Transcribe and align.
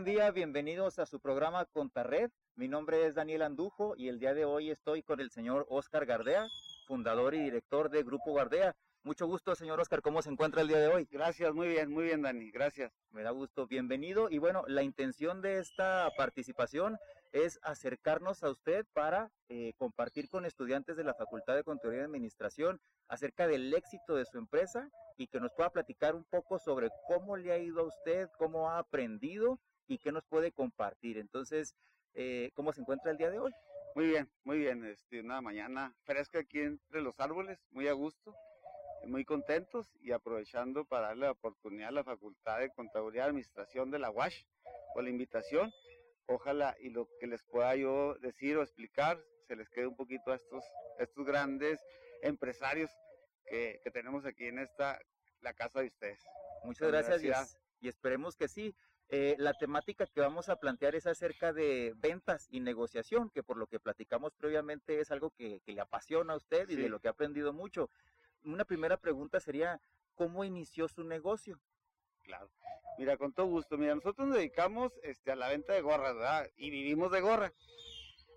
buen 0.00 0.14
día, 0.16 0.30
bienvenidos 0.30 0.98
a 0.98 1.04
su 1.04 1.20
programa 1.20 1.66
Contarred. 1.66 2.30
Mi 2.54 2.68
nombre 2.68 3.04
es 3.04 3.14
Daniel 3.14 3.42
Andujo 3.42 3.94
y 3.98 4.08
el 4.08 4.18
día 4.18 4.32
de 4.32 4.46
hoy 4.46 4.70
estoy 4.70 5.02
con 5.02 5.20
el 5.20 5.30
señor 5.30 5.66
Oscar 5.68 6.06
Gardea, 6.06 6.48
fundador 6.86 7.34
y 7.34 7.42
director 7.42 7.90
de 7.90 8.02
Grupo 8.02 8.32
Gardea. 8.32 8.74
Mucho 9.02 9.26
gusto, 9.26 9.54
señor 9.54 9.78
Oscar, 9.78 10.00
¿cómo 10.00 10.22
se 10.22 10.30
encuentra 10.30 10.62
el 10.62 10.68
día 10.68 10.78
de 10.78 10.88
hoy? 10.88 11.06
Gracias, 11.10 11.52
muy 11.52 11.68
bien, 11.68 11.90
muy 11.90 12.04
bien, 12.04 12.22
Dani, 12.22 12.50
gracias. 12.50 12.90
Me 13.10 13.22
da 13.22 13.30
gusto, 13.30 13.66
bienvenido. 13.66 14.30
Y 14.30 14.38
bueno, 14.38 14.64
la 14.68 14.82
intención 14.82 15.42
de 15.42 15.58
esta 15.58 16.10
participación 16.16 16.96
es 17.32 17.60
acercarnos 17.62 18.42
a 18.42 18.48
usted 18.48 18.86
para 18.94 19.30
eh, 19.50 19.74
compartir 19.76 20.30
con 20.30 20.46
estudiantes 20.46 20.96
de 20.96 21.04
la 21.04 21.12
Facultad 21.12 21.56
de 21.56 21.62
Contaduría 21.62 22.00
y 22.00 22.04
Administración 22.04 22.80
acerca 23.06 23.46
del 23.46 23.74
éxito 23.74 24.16
de 24.16 24.24
su 24.24 24.38
empresa 24.38 24.88
y 25.18 25.26
que 25.26 25.40
nos 25.40 25.52
pueda 25.52 25.68
platicar 25.68 26.14
un 26.14 26.24
poco 26.24 26.58
sobre 26.58 26.88
cómo 27.06 27.36
le 27.36 27.52
ha 27.52 27.58
ido 27.58 27.80
a 27.80 27.86
usted, 27.86 28.30
cómo 28.38 28.70
ha 28.70 28.78
aprendido 28.78 29.60
y 29.90 29.98
qué 29.98 30.12
nos 30.12 30.24
puede 30.24 30.52
compartir. 30.52 31.18
Entonces, 31.18 31.74
eh, 32.14 32.50
¿cómo 32.54 32.72
se 32.72 32.80
encuentra 32.80 33.10
el 33.10 33.18
día 33.18 33.30
de 33.30 33.38
hoy? 33.38 33.52
Muy 33.94 34.06
bien, 34.06 34.30
muy 34.44 34.58
bien. 34.58 34.84
Este, 34.84 35.20
una 35.20 35.40
mañana 35.40 35.94
fresca 36.04 36.40
aquí 36.40 36.60
entre 36.60 37.02
los 37.02 37.18
árboles, 37.18 37.58
muy 37.70 37.88
a 37.88 37.92
gusto 37.92 38.34
muy 39.06 39.24
contentos 39.24 39.90
y 40.00 40.12
aprovechando 40.12 40.84
para 40.84 41.08
darle 41.08 41.26
la 41.26 41.32
oportunidad 41.32 41.88
a 41.88 41.92
la 41.92 42.04
Facultad 42.04 42.60
de 42.60 42.70
Contaduría 42.70 43.22
y 43.22 43.26
Administración 43.26 43.90
de 43.90 43.98
la 43.98 44.10
UASH 44.10 44.44
por 44.94 45.04
la 45.04 45.10
invitación. 45.10 45.72
Ojalá 46.26 46.76
y 46.80 46.90
lo 46.90 47.08
que 47.18 47.26
les 47.26 47.42
pueda 47.44 47.74
yo 47.76 48.14
decir 48.20 48.56
o 48.56 48.62
explicar 48.62 49.22
se 49.46 49.56
les 49.56 49.68
quede 49.68 49.86
un 49.86 49.96
poquito 49.96 50.32
a 50.32 50.36
estos, 50.36 50.64
estos 50.98 51.26
grandes 51.26 51.80
empresarios 52.22 52.90
que, 53.46 53.80
tenemos 53.92 54.24
aquí 54.24 54.46
en 54.46 54.58
esta, 54.58 55.00
la 55.40 55.54
casa 55.54 55.80
de 55.80 55.86
ustedes. 55.88 56.20
Muchas 56.62 56.88
gracias 56.88 57.58
y, 57.80 57.88
esperemos 57.88 58.36
que 58.36 58.46
sí. 58.46 58.74
Eh, 59.12 59.34
la 59.38 59.54
temática 59.54 60.06
que 60.06 60.20
vamos 60.20 60.48
a 60.48 60.56
plantear 60.56 60.94
es 60.94 61.06
acerca 61.06 61.52
de 61.52 61.94
ventas 61.96 62.46
y 62.50 62.60
negociación, 62.60 63.28
que 63.30 63.42
por 63.42 63.56
lo 63.56 63.66
que 63.66 63.80
platicamos 63.80 64.32
previamente 64.34 65.00
es 65.00 65.10
algo 65.10 65.30
que, 65.30 65.60
le 65.66 65.80
apasiona 65.80 66.34
a 66.34 66.36
usted 66.36 66.68
y 66.70 66.76
de 66.76 66.88
lo 66.88 67.00
que 67.00 67.08
ha 67.08 67.10
aprendido 67.10 67.52
mucho 67.52 67.90
una 68.44 68.64
primera 68.64 68.96
pregunta 68.96 69.40
sería, 69.40 69.80
¿cómo 70.14 70.44
inició 70.44 70.88
su 70.88 71.04
negocio? 71.04 71.60
Claro. 72.22 72.50
Mira, 72.98 73.16
con 73.16 73.32
todo 73.32 73.46
gusto. 73.46 73.78
Mira, 73.78 73.94
nosotros 73.94 74.28
nos 74.28 74.36
dedicamos 74.36 74.92
este, 75.02 75.32
a 75.32 75.36
la 75.36 75.48
venta 75.48 75.72
de 75.72 75.80
gorras, 75.80 76.14
¿verdad? 76.14 76.50
Y 76.56 76.70
vivimos 76.70 77.10
de 77.12 77.20
gorra. 77.20 77.52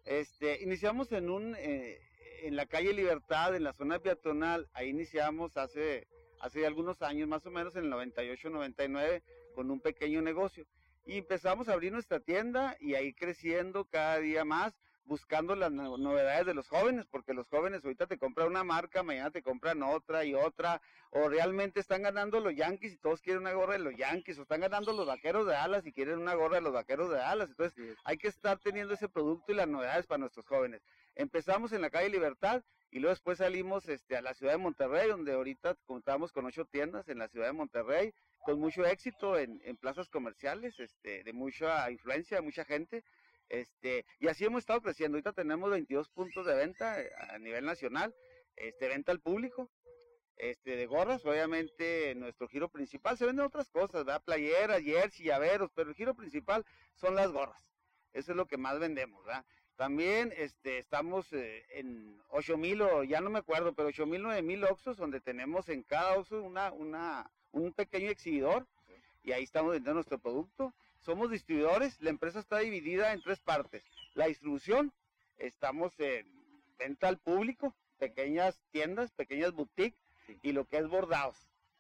Este, 0.05 0.61
iniciamos 0.61 1.11
en 1.11 1.29
un, 1.29 1.55
eh, 1.57 1.99
en 2.44 2.55
la 2.55 2.66
calle 2.66 2.94
Libertad, 2.94 3.55
en 3.55 3.63
la 3.63 3.73
zona 3.73 3.99
peatonal. 3.99 4.69
Ahí 4.73 4.89
iniciamos 4.89 5.57
hace, 5.57 6.07
hace 6.39 6.66
algunos 6.66 7.01
años, 7.01 7.27
más 7.27 7.45
o 7.45 7.51
menos 7.51 7.75
en 7.75 7.85
el 7.85 7.89
98, 7.89 8.49
99, 8.49 9.23
con 9.53 9.71
un 9.71 9.79
pequeño 9.79 10.21
negocio. 10.21 10.65
Y 11.05 11.17
empezamos 11.17 11.67
a 11.67 11.73
abrir 11.73 11.91
nuestra 11.91 12.19
tienda 12.19 12.77
y 12.79 12.95
ahí 12.95 13.13
creciendo 13.13 13.85
cada 13.85 14.19
día 14.19 14.45
más 14.45 14.73
buscando 15.05 15.55
las 15.55 15.71
novedades 15.71 16.45
de 16.45 16.53
los 16.53 16.67
jóvenes, 16.67 17.05
porque 17.09 17.33
los 17.33 17.47
jóvenes 17.47 17.83
ahorita 17.83 18.07
te 18.07 18.17
compran 18.17 18.47
una 18.47 18.63
marca, 18.63 19.03
mañana 19.03 19.31
te 19.31 19.43
compran 19.43 19.83
otra 19.83 20.23
y 20.23 20.33
otra, 20.33 20.81
o 21.09 21.27
realmente 21.27 21.79
están 21.79 22.03
ganando 22.03 22.39
los 22.39 22.55
Yankees 22.55 22.93
y 22.93 22.97
todos 22.97 23.21
quieren 23.21 23.41
una 23.41 23.53
gorra 23.53 23.73
de 23.73 23.79
los 23.79 23.95
Yankees, 23.95 24.39
o 24.39 24.43
están 24.43 24.61
ganando 24.61 24.93
los 24.93 25.05
vaqueros 25.05 25.45
de 25.45 25.55
alas 25.55 25.85
y 25.85 25.91
quieren 25.91 26.19
una 26.19 26.35
gorra 26.35 26.55
de 26.55 26.61
los 26.61 26.73
vaqueros 26.73 27.11
de 27.11 27.21
alas. 27.21 27.49
Entonces 27.49 27.97
hay 28.03 28.17
que 28.17 28.29
estar 28.29 28.59
teniendo 28.59 28.93
ese 28.93 29.09
producto 29.09 29.51
y 29.51 29.55
las 29.55 29.67
novedades 29.67 30.07
para 30.07 30.19
nuestros 30.19 30.47
jóvenes. 30.47 30.81
Empezamos 31.15 31.73
en 31.73 31.81
la 31.81 31.89
calle 31.89 32.09
Libertad 32.09 32.63
y 32.89 32.99
luego 32.99 33.13
después 33.13 33.39
salimos 33.39 33.89
este, 33.89 34.15
a 34.15 34.21
la 34.21 34.33
ciudad 34.33 34.53
de 34.53 34.59
Monterrey, 34.59 35.09
donde 35.09 35.33
ahorita 35.33 35.75
contamos 35.85 36.31
con 36.31 36.45
ocho 36.45 36.65
tiendas 36.65 37.09
en 37.09 37.17
la 37.17 37.27
ciudad 37.27 37.47
de 37.47 37.53
Monterrey, 37.53 38.13
con 38.44 38.59
mucho 38.59 38.86
éxito 38.86 39.38
en, 39.38 39.61
en 39.63 39.77
plazas 39.77 40.09
comerciales, 40.09 40.80
este, 40.80 41.23
de 41.23 41.34
mucha 41.34 41.90
influencia, 41.90 42.41
mucha 42.41 42.66
gente. 42.66 43.03
Este, 43.50 44.06
y 44.19 44.28
así 44.28 44.45
hemos 44.45 44.59
estado 44.59 44.81
creciendo. 44.81 45.16
Ahorita 45.16 45.34
tenemos 45.34 45.69
22 45.69 46.09
puntos 46.09 46.45
de 46.45 46.56
venta 46.56 47.01
eh, 47.01 47.09
a 47.29 47.40
nivel 47.40 47.66
nacional, 47.66 48.16
este, 48.56 48.88
venta 48.88 49.12
al 49.12 49.19
público, 49.19 49.69
este, 50.38 50.75
de 50.75 50.85
gorras, 50.88 51.25
obviamente 51.25 52.16
nuestro 52.16 52.47
giro 52.47 52.69
principal, 52.69 53.17
se 53.17 53.25
venden 53.25 53.45
otras 53.45 53.69
cosas, 53.69 54.06
¿verdad? 54.06 54.23
Playeras, 54.23 54.81
jersey, 54.81 55.25
llaveros, 55.25 55.72
pero 55.75 55.90
el 55.90 55.96
giro 55.96 56.16
principal 56.16 56.66
son 56.96 57.16
las 57.16 57.31
gorras. 57.31 57.63
Eso 58.13 58.31
es 58.31 58.38
lo 58.38 58.47
que 58.47 58.57
más 58.57 58.79
vendemos, 58.79 59.23
¿verdad? 59.25 59.46
También 59.75 60.34
este, 60.38 60.78
estamos 60.78 61.31
eh, 61.34 61.66
en 61.69 62.22
8000 62.29 62.81
o 62.81 63.03
ya 63.03 63.22
no 63.22 63.29
me 63.29 63.40
acuerdo, 63.40 63.73
pero 63.73 63.90
8000, 63.90 64.22
9000 64.22 64.63
Oxos, 64.66 64.97
donde 64.97 65.19
tenemos 65.19 65.67
en 65.69 65.84
cada 65.84 66.17
Oxo 66.17 66.41
una, 66.44 66.72
una, 66.72 67.29
un 67.53 67.72
pequeño 67.72 68.09
exhibidor 68.09 68.68
y 69.24 69.31
ahí 69.31 69.44
estamos 69.44 69.72
vendiendo 69.72 69.96
nuestro 69.96 70.19
producto. 70.19 70.74
Somos 71.00 71.31
distribuidores, 71.31 72.00
la 72.02 72.09
empresa 72.09 72.40
está 72.40 72.59
dividida 72.59 73.14
en 73.14 73.22
tres 73.22 73.40
partes. 73.40 73.84
La 74.14 74.28
distribución, 74.28 74.91
estamos 75.38 75.97
en 76.00 76.28
venta 76.78 77.08
al 77.08 77.18
público, 77.18 77.74
pequeñas 77.97 78.59
tiendas, 78.72 79.12
pequeñas 79.12 79.53
boutiques 79.53 80.00
y 80.41 80.52
lo 80.52 80.66
que 80.66 80.78
es 80.78 80.88
bordados. 80.88 81.38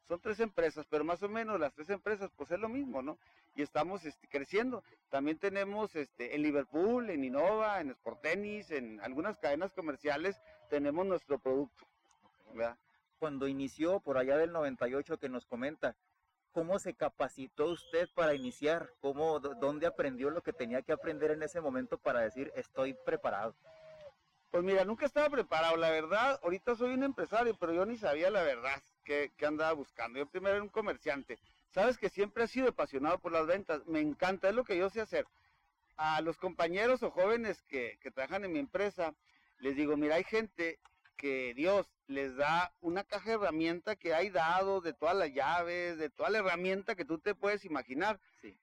Son 0.07 0.19
tres 0.19 0.39
empresas, 0.39 0.85
pero 0.89 1.03
más 1.03 1.23
o 1.23 1.29
menos 1.29 1.59
las 1.59 1.73
tres 1.73 1.89
empresas 1.89 2.29
pues 2.35 2.51
es 2.51 2.59
lo 2.59 2.69
mismo, 2.69 3.01
¿no? 3.01 3.17
Y 3.55 3.61
estamos 3.61 4.03
este, 4.05 4.27
creciendo. 4.27 4.83
También 5.09 5.37
tenemos 5.37 5.95
este, 5.95 6.35
en 6.35 6.41
Liverpool, 6.41 7.09
en 7.09 7.23
Innova, 7.23 7.79
en 7.79 7.93
Sportenis, 7.93 8.71
en 8.71 8.99
algunas 9.01 9.37
cadenas 9.37 9.71
comerciales 9.71 10.39
tenemos 10.69 11.05
nuestro 11.05 11.39
producto. 11.39 11.85
Cuando 13.23 13.47
inició 13.47 14.01
por 14.01 14.17
allá 14.17 14.35
del 14.35 14.51
98 14.51 15.17
que 15.17 15.29
nos 15.29 15.45
comenta, 15.45 15.95
¿Cómo 16.51 16.77
se 16.77 16.93
capacitó 16.93 17.67
usted 17.67 18.09
para 18.13 18.33
iniciar? 18.33 18.89
¿Cómo, 18.99 19.39
¿Dónde 19.39 19.87
aprendió 19.87 20.29
lo 20.29 20.41
que 20.41 20.51
tenía 20.51 20.81
que 20.81 20.91
aprender 20.91 21.31
en 21.31 21.41
ese 21.41 21.61
momento 21.61 21.97
para 21.97 22.19
decir 22.19 22.51
estoy 22.53 22.93
preparado? 23.05 23.55
Pues 24.51 24.61
mira, 24.61 24.83
nunca 24.83 25.05
estaba 25.05 25.29
preparado, 25.29 25.77
la 25.77 25.89
verdad. 25.89 26.37
Ahorita 26.43 26.75
soy 26.75 26.95
un 26.95 27.03
empresario, 27.03 27.55
pero 27.57 27.71
yo 27.71 27.85
ni 27.85 27.95
sabía 27.95 28.29
la 28.29 28.43
verdad 28.43 28.83
que, 29.05 29.31
andaba 29.47 29.71
buscando. 29.71 30.19
Yo 30.19 30.25
primero 30.25 30.55
era 30.55 30.63
un 30.63 30.69
comerciante. 30.69 31.39
Sabes 31.69 31.97
que 31.97 32.09
siempre 32.09 32.43
he 32.43 32.47
sido 32.47 32.67
apasionado 32.67 33.19
por 33.19 33.31
las 33.31 33.47
ventas. 33.47 33.85
Me 33.85 34.01
encanta, 34.01 34.49
es 34.49 34.55
lo 34.55 34.65
que 34.65 34.77
yo 34.77 34.89
sé 34.89 34.99
hacer. 34.99 35.25
A 35.95 36.19
los 36.19 36.35
compañeros 36.35 37.03
o 37.03 37.09
jóvenes 37.09 37.61
que, 37.69 37.97
que 38.01 38.11
trabajan 38.11 38.43
en 38.43 38.51
mi 38.51 38.59
empresa, 38.59 39.15
les 39.59 39.77
digo, 39.77 39.95
mira, 39.95 40.15
hay 40.15 40.25
gente 40.25 40.77
que 41.15 41.53
Dios 41.53 41.87
les 42.07 42.35
da 42.35 42.73
una 42.81 43.03
caja 43.03 43.29
de 43.29 43.35
herramienta 43.35 43.95
que 43.95 44.13
hay 44.13 44.29
dado 44.29 44.81
de 44.81 44.93
todas 44.93 45.15
las 45.15 45.33
llaves, 45.33 45.97
de 45.97 46.09
toda 46.09 46.29
la 46.29 46.39
herramienta 46.39 46.95
que 46.95 47.05
tú 47.05 47.19
te 47.19 47.35
puedes 47.35 47.65
imaginar. 47.65 48.19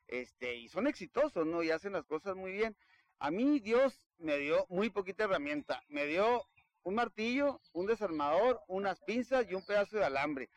Este, 0.06 0.56
y 0.56 0.68
son 0.68 0.86
exitosos, 0.86 1.46
¿no? 1.46 1.62
Y 1.62 1.70
hacen 1.70 1.92
las 1.92 2.04
cosas 2.04 2.36
muy 2.36 2.52
bien. 2.52 2.76
A 3.18 3.30
mí 3.30 3.60
Dios 3.60 4.06
me 4.18 4.38
dio 4.38 4.66
muy 4.68 4.90
poquita 4.90 5.24
herramienta. 5.24 5.82
Me 5.88 6.06
dio 6.06 6.46
un 6.82 6.94
martillo, 6.94 7.60
un 7.72 7.86
desarmador, 7.86 8.60
unas 8.68 9.00
pinzas 9.00 9.46
y 9.50 9.54
un 9.54 9.64
pedazo 9.64 9.98
de 9.98 10.04
alambre. 10.04 10.48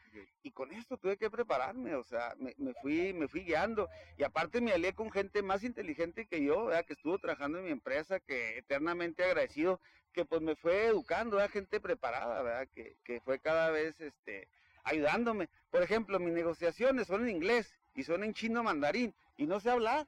Y 0.41 0.51
con 0.51 0.71
esto 0.71 0.97
tuve 0.97 1.17
que 1.17 1.29
prepararme, 1.29 1.95
o 1.95 2.03
sea, 2.03 2.35
me, 2.37 2.73
fui, 2.81 3.13
me 3.13 3.27
fui 3.27 3.41
guiando. 3.41 3.89
Y 4.17 4.23
aparte 4.23 4.61
me 4.61 4.71
alié 4.71 4.93
con 4.93 5.11
gente 5.11 5.41
más 5.41 5.63
inteligente 5.63 6.27
que 6.27 6.43
yo, 6.43 6.69
que 6.87 6.93
estuvo 6.93 7.17
trabajando 7.19 7.59
en 7.59 7.65
mi 7.65 7.71
empresa, 7.71 8.19
que 8.19 8.57
eternamente 8.57 9.23
agradecido, 9.23 9.79
que 10.13 10.25
pues 10.25 10.41
me 10.41 10.55
fue 10.55 10.85
educando, 10.85 11.37
¿verdad? 11.37 11.51
gente 11.51 11.79
preparada, 11.79 12.41
¿verdad? 12.41 12.67
Que, 12.73 12.97
que 13.03 13.19
fue 13.21 13.39
cada 13.39 13.69
vez 13.71 13.99
este, 13.99 14.47
ayudándome. 14.83 15.49
Por 15.71 15.81
ejemplo, 15.81 16.19
mis 16.19 16.33
negociaciones 16.33 17.07
son 17.07 17.23
en 17.23 17.35
inglés 17.35 17.73
y 17.95 18.03
son 18.03 18.23
en 18.23 18.33
chino 18.33 18.63
mandarín 18.63 19.13
y 19.37 19.45
no 19.45 19.59
sé 19.59 19.69
hablar 19.69 20.07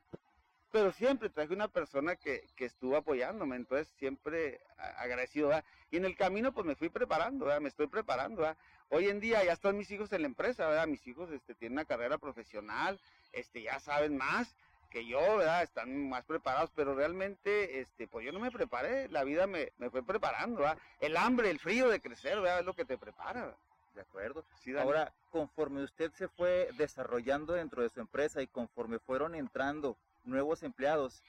pero 0.75 0.91
siempre 0.91 1.29
traje 1.29 1.53
una 1.53 1.69
persona 1.69 2.17
que, 2.17 2.45
que 2.57 2.65
estuvo 2.65 2.97
apoyándome, 2.97 3.55
entonces 3.55 3.87
siempre 3.97 4.59
agradecido, 4.97 5.47
¿verdad? 5.47 5.63
Y 5.89 5.95
en 5.95 6.03
el 6.03 6.17
camino 6.17 6.51
pues 6.51 6.65
me 6.65 6.75
fui 6.75 6.89
preparando, 6.89 7.45
¿verdad? 7.45 7.61
Me 7.61 7.69
estoy 7.69 7.87
preparando, 7.87 8.41
¿verdad? 8.41 8.57
Hoy 8.89 9.07
en 9.07 9.21
día 9.21 9.41
ya 9.45 9.53
están 9.53 9.77
mis 9.77 9.89
hijos 9.91 10.11
en 10.11 10.23
la 10.23 10.27
empresa, 10.27 10.67
¿verdad? 10.67 10.85
Mis 10.85 11.07
hijos 11.07 11.31
este, 11.31 11.55
tienen 11.55 11.77
una 11.77 11.85
carrera 11.85 12.17
profesional, 12.17 12.99
este, 13.31 13.61
ya 13.61 13.79
saben 13.79 14.17
más 14.17 14.53
que 14.89 15.05
yo, 15.05 15.37
¿verdad? 15.37 15.63
Están 15.63 16.09
más 16.09 16.25
preparados, 16.25 16.71
pero 16.75 16.93
realmente, 16.93 17.79
este, 17.79 18.05
pues 18.05 18.25
yo 18.25 18.33
no 18.33 18.41
me 18.41 18.51
preparé, 18.51 19.07
la 19.07 19.23
vida 19.23 19.47
me, 19.47 19.71
me 19.77 19.89
fue 19.89 20.03
preparando, 20.03 20.59
¿verdad? 20.59 20.77
El 20.99 21.15
hambre, 21.15 21.51
el 21.51 21.59
frío 21.59 21.87
de 21.87 22.01
crecer, 22.01 22.41
¿verdad? 22.41 22.59
Es 22.59 22.65
lo 22.65 22.73
que 22.73 22.83
te 22.83 22.97
prepara, 22.97 23.55
¿De 23.95 24.01
acuerdo? 24.01 24.43
Sí, 24.61 24.75
Ahora, 24.75 25.13
conforme 25.31 25.81
usted 25.81 26.11
se 26.11 26.27
fue 26.27 26.67
desarrollando 26.77 27.53
dentro 27.53 27.81
de 27.81 27.87
su 27.87 28.01
empresa 28.01 28.41
y 28.41 28.47
conforme 28.47 28.99
fueron 28.99 29.35
entrando 29.35 29.95
nuevos 30.25 30.63
empleados, 30.63 31.23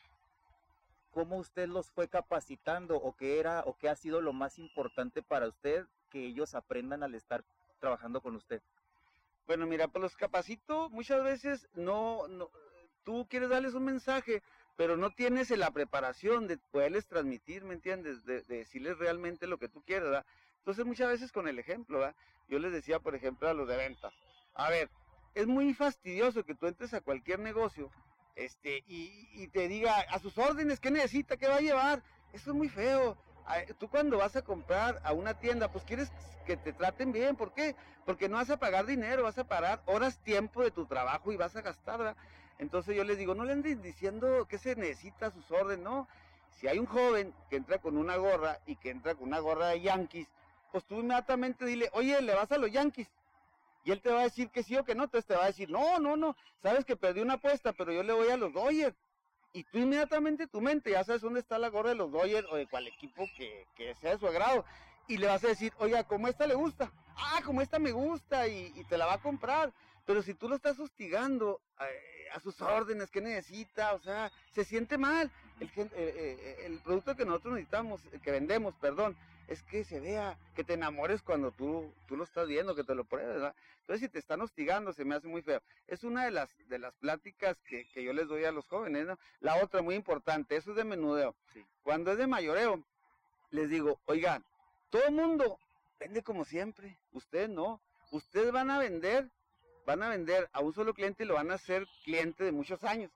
¿cómo 1.13 1.37
usted 1.37 1.69
los 1.69 1.91
fue 1.91 2.09
capacitando 2.09 2.97
o 2.97 3.17
qué 3.17 3.39
era 3.39 3.61
o 3.67 3.77
qué 3.77 3.89
ha 3.89 3.97
sido 3.97 4.21
lo 4.21 4.33
más 4.33 4.59
importante 4.59 5.23
para 5.23 5.49
usted 5.49 5.87
que 6.11 6.27
ellos 6.27 6.55
aprendan 6.55 7.03
al 7.03 7.15
estar 7.15 7.45
trabajando 7.81 8.21
con 8.21 8.37
usted? 8.37 8.63
Bueno, 9.47 9.67
mira, 9.67 9.89
pues 9.89 10.03
los 10.03 10.17
capacito 10.17 10.91
muchas 10.91 11.23
veces 11.23 11.69
no, 11.75 12.27
no 12.29 12.51
tú 13.07 13.27
quieres 13.31 13.49
darles 13.49 13.75
un 13.75 13.85
mensaje, 13.85 14.43
pero 14.77 14.97
no 14.97 15.11
tienes 15.13 15.51
la 15.51 15.71
preparación 15.71 16.49
de 16.49 16.59
poderles 16.59 17.07
transmitir, 17.07 17.65
¿me 17.65 17.75
entiendes? 17.75 18.25
De, 18.25 18.43
decirles 18.43 18.99
realmente 18.99 19.47
lo 19.47 19.59
que 19.59 19.69
tú 19.69 19.83
quieres, 19.83 20.05
¿verdad? 20.05 20.27
Entonces 20.59 20.85
muchas 20.85 21.09
veces 21.09 21.31
con 21.31 21.47
el 21.47 21.61
ejemplo, 21.61 22.01
¿verdad? 22.01 22.17
Yo 22.49 22.59
les 22.59 22.73
decía, 22.73 22.99
por 22.99 23.15
ejemplo, 23.15 23.49
a 23.49 23.55
los 23.55 23.69
de 23.69 23.77
ventas, 23.77 24.13
a 24.55 24.69
ver, 24.69 24.91
es 25.35 25.47
muy 25.47 25.73
fastidioso 25.73 26.45
que 26.45 26.57
tú 26.57 26.67
entres 26.67 26.93
a 26.95 27.01
cualquier 27.01 27.39
negocio 27.39 27.91
este, 28.37 28.85
y, 28.87 29.49
te 29.49 29.67
diga 29.67 30.01
a 30.11 30.19
sus 30.19 30.37
órdenes 30.39 30.79
qué 30.79 30.91
necesita, 30.91 31.37
qué 31.37 31.49
va 31.49 31.57
a 31.57 31.61
llevar. 31.61 32.03
Eso 32.33 32.51
es 32.51 32.57
muy 32.57 32.69
feo. 32.69 33.17
Tú 33.79 33.89
cuando 33.89 34.19
vas 34.19 34.37
a 34.37 34.43
comprar 34.43 35.01
a 35.05 35.13
una 35.13 35.35
tienda, 35.35 35.71
pues 35.71 35.85
quieres 35.85 36.13
que 36.45 36.57
te 36.57 36.73
traten 36.73 37.13
bien. 37.13 37.37
¿Por 37.37 37.53
qué? 37.53 37.75
Porque 38.05 38.29
no 38.29 38.37
vas 38.37 38.51
a 38.51 38.59
pagar 38.59 38.87
dinero, 38.87 39.23
vas 39.23 39.39
a 39.39 39.45
pagar 39.45 39.83
horas, 39.87 40.19
tiempo 40.19 40.63
de 40.63 40.71
tu 40.71 40.87
trabajo 40.87 41.33
y 41.33 41.37
vas 41.37 41.57
a 41.57 41.63
gastar. 41.63 42.15
Entonces 42.59 42.97
yo 42.97 43.05
les 43.05 43.19
digo, 43.19 43.35
no 43.35 43.45
le 43.45 43.53
anden 43.53 43.83
diciendo 43.83 44.47
que 44.49 44.59
se 44.59 44.77
necesita 44.77 45.27
a 45.27 45.31
sus 45.31 45.51
órdenes, 45.51 45.85
no. 45.85 46.09
Si 46.59 46.69
hay 46.69 46.79
un 46.79 46.87
joven 46.87 47.35
que 47.51 47.57
entra 47.57 47.79
con 47.79 47.97
una 47.97 48.17
gorra 48.17 48.61
y 48.67 48.77
que 48.77 48.91
entra 48.91 49.15
con 49.15 49.29
una 49.29 49.39
gorra 49.39 49.69
de 49.69 49.81
Yankees, 49.81 50.29
pues 50.73 50.85
tú 50.85 51.01
inmediatamente 51.01 51.65
dile, 51.65 51.89
oye, 51.93 52.21
¿le 52.21 52.35
vas 52.35 52.51
a 52.53 52.59
los 52.59 52.71
Yankees? 52.71 53.09
Y 53.87 53.93
él 53.93 54.01
te 54.01 54.11
va 54.11 54.19
a 54.19 54.25
decir 54.25 54.51
que 54.51 54.65
sí 54.65 54.77
o 54.77 54.85
que 54.85 54.97
no, 54.97 55.05
entonces 55.05 55.29
te 55.29 55.37
va 55.37 55.45
a 55.45 55.47
decir, 55.47 55.71
no, 55.71 56.01
no, 56.01 56.17
no, 56.17 56.37
sabes 56.61 56.85
que 56.85 56.97
perdí 56.97 57.21
una 57.21 57.35
apuesta, 57.35 57.73
pero 57.73 57.93
yo 57.93 58.03
le 58.03 58.13
voy 58.13 58.29
a 58.29 58.37
los 58.37 58.53
Dodgers. 58.53 58.97
Y 59.53 59.63
tú 59.63 59.79
inmediatamente 59.79 60.49
tu 60.49 60.61
mente 60.61 60.91
ya 60.91 61.05
sabes 61.05 61.23
dónde 61.23 61.39
está 61.39 61.57
la 61.57 61.69
gorra 61.69 61.91
de 61.91 61.95
los 61.95 62.11
Dodgers 62.11 62.49
o 62.51 62.57
de 62.57 62.67
cual 62.67 62.89
equipo 62.89 63.25
que, 63.37 63.95
sea 64.01 64.11
de 64.11 64.19
su 64.19 64.27
agrado. 64.27 64.65
Y 65.07 65.19
le 65.19 65.29
vas 65.29 65.45
a 65.45 65.49
decir, 65.49 65.73
oiga, 65.79 66.03
como 66.03 66.27
esta 66.27 66.49
le 66.49 66.57
gusta. 66.57 66.91
Ah, 67.17 67.41
como 67.45 67.63
esta 67.63 67.79
me 67.79 67.93
gusta 67.93 68.49
y, 68.49 68.73
te 68.89 68.99
la 68.99 69.07
va 69.07 69.15
a 69.15 69.23
comprar. 69.23 69.73
Pero 70.05 70.21
si 70.21 70.35
tú 70.35 70.49
lo 70.49 70.57
estás 70.57 70.81
hostigando 70.81 71.61
eh, 71.81 72.27
a, 72.35 72.41
sus 72.41 72.61
órdenes, 72.61 73.09
¿qué 73.13 73.21
necesita? 73.21 73.95
O 73.95 74.01
sea, 74.01 74.33
se 74.51 74.65
siente 74.65 74.99
mal. 74.99 75.31
El, 75.61 75.69
eh, 75.69 75.91
eh, 75.95 76.63
el 76.65 76.81
producto 76.81 77.15
que 77.15 77.25
nosotros 77.25 77.55
necesitamos, 77.55 78.03
que 78.21 78.33
vendemos, 78.33 78.75
perdón, 78.81 79.17
es 79.49 79.63
que 79.63 79.85
se 79.85 80.01
vea, 80.01 80.39
que 80.55 80.65
te 80.65 80.75
enamores 80.75 81.23
cuando 81.23 81.53
tú, 81.53 81.93
tú 82.07 82.17
lo 82.17 82.25
estás 82.25 82.49
viendo, 82.49 82.75
que 82.75 82.85
te 82.85 82.95
lo 82.95 83.05
pruebes, 83.05 83.35
¿verdad? 83.35 83.55
Entonces, 83.81 84.01
si 84.01 84.09
te 84.09 84.19
están 84.19 84.41
hostigando, 84.41 84.93
se 84.93 85.05
me 85.05 85.15
hace 85.15 85.29
muy 85.29 85.43
feo. 85.43 85.63
Es 85.87 86.03
una 86.03 86.25
de 86.25 86.33
las, 86.33 86.51
de 86.69 86.79
las 86.79 86.95
pláticas 86.95 87.57
que, 87.63 87.87
yo 87.95 88.13
les 88.13 88.27
doy 88.27 88.45
a 88.45 88.53
los 88.53 88.67
jóvenes, 88.67 89.07
¿no? 89.07 89.19
La 89.41 89.63
otra, 89.63 89.83
muy 89.83 89.95
importante, 89.95 90.57
eso 90.57 90.71
es 90.71 90.77
de 90.77 90.85
menudeo. 90.85 91.37
Cuando 91.83 92.11
es 92.13 92.19
de 92.19 92.27
mayoreo, 92.27 92.83
les 93.51 93.71
digo, 93.71 94.01
oigan, 94.07 94.45
todo 94.91 95.05
el 95.07 95.15
mundo 95.15 95.59
vende 96.01 96.23
como 96.23 96.45
siempre, 96.45 96.99
ustedes 97.13 97.49
no. 97.49 97.81
Ustedes 98.11 98.53
van 98.53 98.71
a 98.71 98.79
vender, 98.79 99.29
van 99.85 100.03
a 100.03 100.09
vender 100.09 100.49
a 100.53 100.61
un 100.61 100.73
solo 100.73 100.95
cliente 100.95 101.25
y 101.25 101.27
lo 101.27 101.35
van 101.35 101.51
a 101.51 101.55
hacer 101.55 101.87
cliente 102.05 102.45
de 102.45 102.53
muchos 102.53 102.83
años. 102.85 103.11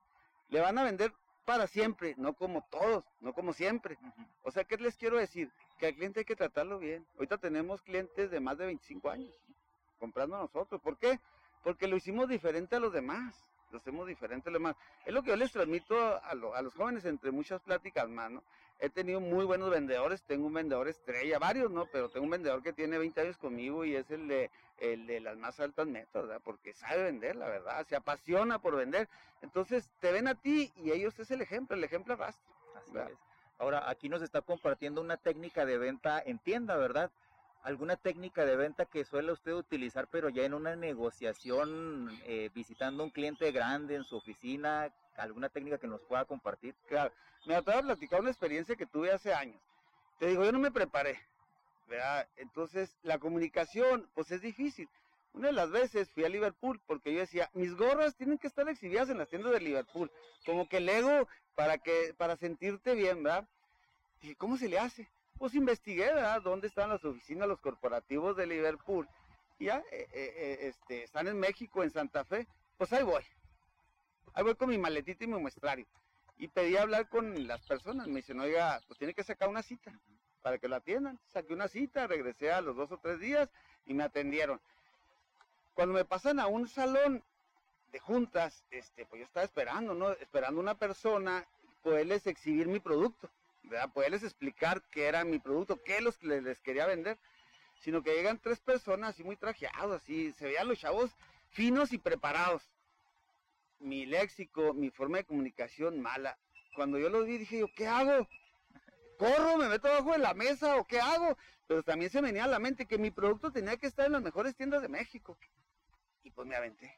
Le 0.49 0.61
van 0.61 0.79
a 0.79 0.85
vender 0.85 1.13
para 1.45 1.67
siempre, 1.67 2.15
no 2.17 2.35
como 2.35 2.65
todos, 2.71 3.05
no 3.21 3.33
como 3.33 3.53
siempre. 3.53 3.99
O 4.43 4.51
sea, 4.51 4.65
¿qué 4.65 4.77
les 4.77 4.97
quiero 4.97 5.19
decir? 5.19 5.51
Que 5.81 5.87
al 5.87 5.95
cliente 5.95 6.21
hay 6.21 6.27
que 6.27 6.37
tratarlo 6.37 6.79
bien. 6.79 7.07
Ahorita 7.15 7.39
tenemos 7.39 7.81
clientes 7.81 8.31
de 8.31 8.39
más 8.39 8.59
de 8.59 8.67
25 8.67 9.11
años 9.11 9.33
comprando 9.99 10.37
a 10.37 10.41
nosotros. 10.41 10.79
¿Por 10.81 10.99
qué? 10.99 11.19
Porque 11.65 11.89
lo 11.89 11.97
hicimos 11.97 12.29
diferente 12.29 12.77
a 12.77 12.81
los 12.81 12.93
demás. 12.93 13.35
Lo 13.73 13.79
hacemos 13.79 14.07
diferente 14.07 14.51
a 14.51 14.53
los 14.53 14.61
demás. 14.61 14.77
Es 15.07 15.15
lo 15.15 15.23
que 15.23 15.31
yo 15.31 15.37
les 15.37 15.53
transmito 15.53 15.97
a, 16.23 16.35
los 16.35 16.75
jóvenes 16.75 17.07
entre 17.07 17.31
muchas 17.31 17.63
pláticas 17.63 18.09
más, 18.09 18.31
¿no? 18.31 18.43
He 18.79 18.91
tenido 18.91 19.21
muy 19.21 19.45
buenos 19.45 19.71
vendedores, 19.71 20.23
tengo 20.23 20.47
un 20.47 20.55
vendedor 20.55 20.89
estrella, 20.89 21.39
varios, 21.39 21.71
¿no? 21.71 21.87
Pero 21.87 22.09
tengo 22.09 22.25
un 22.25 22.31
vendedor 22.31 22.63
que 22.63 22.73
tiene 22.73 22.99
20 22.99 23.21
años 23.21 23.39
conmigo 23.39 23.85
y 23.85 23.95
es 23.95 24.11
el 24.11 24.27
de, 24.27 24.51
el 24.79 25.07
de 25.07 25.21
las 25.21 25.37
más 25.37 25.61
altas 25.61 25.87
metas, 25.87 26.23
¿verdad? 26.23 26.41
Porque 26.45 26.75
sabe 26.75 27.05
vender, 27.05 27.37
la 27.37 27.47
verdad, 27.47 27.87
se 27.87 27.97
apasiona 27.97 28.59
por 28.59 28.77
vender. 28.77 29.09
Entonces 29.41 29.89
te 30.01 30.13
ven 30.13 30.29
a 30.29 30.35
ti 30.35 30.73
y 30.77 30.91
ellos 30.91 31.19
es 31.19 31.31
el 31.31 31.41
ejemplo, 31.43 31.77
el 31.77 31.85
ejemplo 31.85 32.15
arrastra. 32.15 32.45
Así 32.77 32.97
es. 32.97 33.30
Ahora, 33.61 33.91
aquí 33.91 34.09
nos 34.09 34.23
está 34.23 34.41
compartiendo 34.41 35.03
una 35.03 35.19
técnica 35.19 35.67
de 35.67 35.77
venta 35.77 36.19
en 36.25 36.39
tienda, 36.39 36.79
¿verdad? 36.79 37.11
¿Alguna 37.63 37.97
técnica 37.97 38.47
de 38.47 38.57
venta 38.57 38.87
que 38.87 39.05
suele 39.05 39.33
usted 39.33 39.53
utilizar, 39.53 40.09
pero 40.09 40.31
ya 40.31 40.45
en 40.45 40.55
una 40.55 40.77
negociación, 40.77 42.09
eh, 42.25 42.49
visitando 42.55 43.05
un 43.05 43.11
cliente 43.11 43.53
grande 43.53 43.97
en 43.97 44.05
su 44.05 44.17
oficina? 44.17 44.91
¿Alguna 45.19 45.51
técnica 45.51 45.77
que 45.77 45.87
nos 45.87 46.01
pueda 46.01 46.25
compartir? 46.25 46.75
Claro, 46.89 47.13
me 47.45 47.55
acabo 47.55 47.77
de 47.77 47.85
platicar 47.85 48.21
una 48.23 48.31
experiencia 48.31 48.77
que 48.77 48.87
tuve 48.87 49.13
hace 49.13 49.35
años. 49.35 49.61
Te 50.19 50.29
digo, 50.29 50.43
yo 50.43 50.53
no 50.53 50.59
me 50.59 50.71
preparé, 50.71 51.21
¿verdad? 51.87 52.27
Entonces, 52.39 52.97
la 53.03 53.19
comunicación, 53.19 54.09
pues 54.15 54.31
es 54.31 54.41
difícil. 54.41 54.89
Una 55.33 55.49
de 55.49 55.53
las 55.53 55.71
veces 55.71 56.11
fui 56.11 56.25
a 56.25 56.29
Liverpool 56.29 56.81
porque 56.87 57.13
yo 57.13 57.21
decía, 57.21 57.51
mis 57.55 57.75
gorras 57.75 58.17
tienen 58.17 58.39
que 58.39 58.49
estar 58.49 58.69
exhibidas 58.69 59.09
en 59.11 59.19
las 59.19 59.29
tiendas 59.29 59.53
de 59.53 59.61
Liverpool. 59.61 60.11
Como 60.45 60.69
que 60.69 60.79
el 60.79 60.89
ego 60.89 61.29
para 61.55 61.79
que, 61.79 62.15
para 62.17 62.37
sentirte 62.37 62.95
bien, 62.95 63.23
¿verdad? 63.23 63.49
Dije, 64.21 64.37
¿cómo 64.37 64.57
se 64.57 64.69
le 64.69 64.79
hace? 64.79 65.09
Pues 65.39 65.55
investigué, 65.55 66.07
¿verdad? 66.07 66.43
¿Dónde 66.43 66.67
están 66.67 66.91
las 66.91 67.05
oficinas, 67.05 67.49
los 67.49 67.61
corporativos 67.61 68.37
de 68.37 68.47
Liverpool? 68.47 69.09
Y 69.59 69.67
ya, 69.67 69.79
eh, 69.93 70.09
eh, 70.13 70.35
eh, 70.37 70.59
este, 70.63 71.05
están 71.05 71.29
en 71.29 71.39
México, 71.39 71.83
en 71.83 71.91
Santa 71.91 72.25
Fe. 72.25 72.47
Pues 72.77 72.93
ahí 72.93 73.05
voy. 73.05 73.23
Ahí 74.35 74.43
voy 74.45 74.55
con 74.55 74.69
mi 74.69 74.79
maletita 74.79 75.25
y 75.25 75.29
mi 75.29 75.39
muestrario. 75.39 75.87
Y 76.39 76.49
pedí 76.49 76.77
hablar 76.77 77.09
con 77.09 77.47
las 77.47 77.61
personas. 77.67 78.09
Me 78.09 78.17
dicen, 78.17 78.41
oiga, 78.41 78.81
pues 78.87 78.99
tiene 78.99 79.15
que 79.15 79.23
sacar 79.23 79.49
una 79.49 79.63
cita 79.63 79.93
para 80.43 80.59
que 80.59 80.69
lo 80.69 80.77
atiendan. 80.77 81.19
Saqué 81.29 81.53
una 81.53 81.69
cita, 81.69 82.07
regresé 82.07 82.51
a 82.51 82.61
los 82.61 82.77
dos 82.77 82.91
o 82.93 82.99
tres 82.99 83.21
días 83.21 83.49
y 83.87 83.95
me 83.95 84.05
atendieron. 84.05 84.61
Cuando 85.75 85.95
me 85.95 86.05
pasan 86.05 86.41
a 86.41 86.47
un 86.47 86.69
salón 86.69 87.23
de 87.93 87.99
juntas, 87.99 88.65
este, 88.71 89.07
pues 89.07 89.21
yo 89.21 89.27
estaba 89.27 89.45
esperando, 89.45 89.95
¿no? 89.95 90.13
Esperando 90.13 90.61
una 90.61 90.75
persona, 90.75 91.47
poderles 91.83 92.27
exhibir 92.27 92.69
mi 92.69 92.81
producto, 92.81 93.31
¿verdad? 93.65 93.93
Poderles 93.93 94.23
explicar 94.23 94.83
qué 94.91 95.07
era 95.07 95.25
mi 95.25 95.39
producto, 95.39 95.83
qué 95.83 96.01
los 96.01 96.23
les, 96.23 96.43
les 96.43 96.61
quería 96.61 96.87
vender. 96.87 97.19
Sino 97.81 98.03
que 98.03 98.15
llegan 98.15 98.39
tres 98.39 98.61
personas 98.61 99.11
así 99.11 99.25
muy 99.25 99.37
trajeados, 99.37 100.03
así, 100.03 100.33
se 100.33 100.45
veían 100.45 100.69
los 100.69 100.79
chavos 100.79 101.11
finos 101.51 101.93
y 101.93 101.99
preparados. 101.99 102.63
Mi 103.79 104.05
léxico, 104.05 104.75
mi 104.75 104.91
forma 104.91 105.19
de 105.19 105.25
comunicación 105.25 106.01
mala. 106.01 106.37
Cuando 106.75 106.99
yo 106.99 107.09
los 107.09 107.27
vi 107.27 107.39
dije 107.39 107.61
yo, 107.61 107.69
¿qué 107.75 107.87
hago? 107.87 108.29
¿Corro, 109.19 109.57
me 109.57 109.69
meto 109.69 109.89
abajo 109.89 110.13
de 110.13 110.19
la 110.19 110.35
mesa 110.35 110.77
o 110.77 110.87
qué 110.87 111.01
hago? 111.01 111.37
Pero 111.67 111.83
también 111.83 112.11
se 112.11 112.21
me 112.21 112.29
venía 112.29 112.45
a 112.45 112.49
la 112.49 112.59
mente 112.59 112.87
que 112.87 112.99
mi 112.99 113.11
producto 113.11 113.51
tenía 113.51 113.77
que 113.77 113.87
estar 113.87 114.07
en 114.07 114.13
las 114.13 114.23
mejores 114.23 114.57
tiendas 114.57 114.83
de 114.83 114.89
México. 114.89 115.39
Y 116.23 116.31
pues 116.31 116.47
me 116.47 116.57
aventé. 116.57 116.95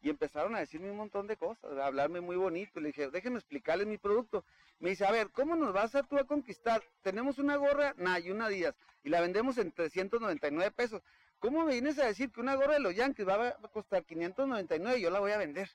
Y 0.00 0.10
empezaron 0.10 0.54
a 0.54 0.60
decirme 0.60 0.90
un 0.90 0.96
montón 0.96 1.26
de 1.26 1.36
cosas, 1.36 1.76
a 1.78 1.86
hablarme 1.86 2.20
muy 2.20 2.36
bonito. 2.36 2.80
Le 2.80 2.88
dije, 2.88 3.10
déjenme 3.10 3.38
explicarles 3.38 3.86
mi 3.86 3.98
producto. 3.98 4.44
Me 4.78 4.90
dice, 4.90 5.06
a 5.06 5.10
ver, 5.10 5.30
¿cómo 5.30 5.56
nos 5.56 5.72
vas 5.72 5.94
a 5.94 6.02
tú 6.02 6.18
a 6.18 6.24
conquistar? 6.24 6.82
Tenemos 7.02 7.38
una 7.38 7.56
gorra, 7.56 7.94
y 8.22 8.30
una 8.30 8.48
Díaz, 8.48 8.74
y 9.02 9.08
la 9.08 9.20
vendemos 9.20 9.58
en 9.58 9.72
399 9.72 10.70
pesos. 10.72 11.02
¿Cómo 11.38 11.64
me 11.64 11.72
vienes 11.72 11.98
a 11.98 12.06
decir 12.06 12.30
que 12.30 12.40
una 12.40 12.54
gorra 12.54 12.74
de 12.74 12.80
los 12.80 12.94
Yankees 12.94 13.26
va 13.26 13.48
a 13.48 13.68
costar 13.68 14.04
599 14.04 14.98
y 14.98 15.02
yo 15.02 15.10
la 15.10 15.20
voy 15.20 15.32
a 15.32 15.38
vender? 15.38 15.68